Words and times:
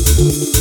Música 0.00 0.59